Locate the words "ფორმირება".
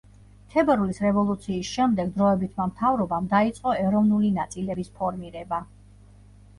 4.99-5.67